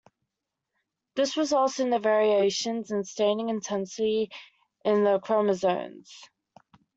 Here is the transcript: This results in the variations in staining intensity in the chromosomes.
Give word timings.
This 1.15 1.37
results 1.37 1.79
in 1.79 1.91
the 1.91 1.99
variations 1.99 2.89
in 2.89 3.03
staining 3.03 3.49
intensity 3.49 4.31
in 4.83 5.03
the 5.03 5.19
chromosomes. 5.19 6.11